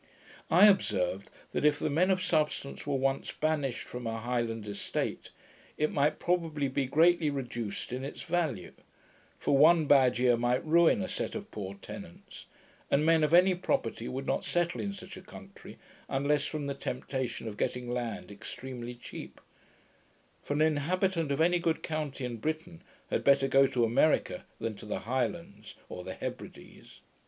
I 0.49 0.65
observed, 0.65 1.29
that 1.51 1.63
if 1.63 1.77
the 1.77 1.87
men 1.91 2.09
of 2.09 2.23
substance 2.23 2.87
were 2.87 2.95
once 2.95 3.31
banished 3.33 3.83
from 3.83 4.07
a 4.07 4.17
Highland 4.19 4.67
estate, 4.67 5.29
it 5.77 5.91
might 5.91 6.17
probably 6.17 6.67
be 6.67 6.87
greatly 6.87 7.29
reduced 7.29 7.93
in 7.93 8.03
its 8.03 8.23
value; 8.23 8.71
for 9.37 9.55
one 9.59 9.85
bad 9.85 10.17
year 10.17 10.35
might 10.35 10.65
ruin 10.65 11.03
a 11.03 11.07
set 11.07 11.35
of 11.35 11.51
poor 11.51 11.75
tenants, 11.83 12.47
and 12.89 13.05
men 13.05 13.23
of 13.23 13.31
any 13.31 13.53
property 13.53 14.07
would 14.07 14.25
not 14.25 14.43
settle 14.43 14.81
in 14.81 14.91
such 14.91 15.17
a 15.17 15.21
country, 15.21 15.77
unless 16.09 16.45
from 16.45 16.65
the 16.65 16.73
temptation 16.73 17.47
of 17.47 17.55
getting 17.55 17.87
land 17.87 18.31
extremely 18.31 18.95
cheap; 18.95 19.39
for 20.41 20.55
an 20.55 20.61
inhabitant 20.63 21.31
of 21.31 21.39
any 21.39 21.59
good 21.59 21.83
county 21.83 22.25
in 22.25 22.37
Britain, 22.37 22.81
had 23.11 23.23
better 23.23 23.47
go 23.47 23.67
to 23.67 23.85
America 23.85 24.45
than 24.59 24.73
to 24.73 24.87
the 24.87 25.01
Highlands 25.01 25.75
or 25.89 26.03
the 26.03 26.15
Hebrides. 26.15 27.01